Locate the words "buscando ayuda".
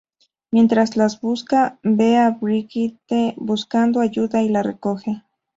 3.37-4.41